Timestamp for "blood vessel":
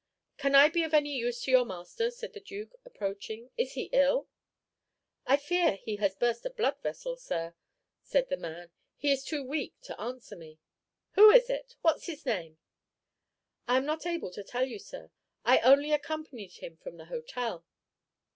6.49-7.15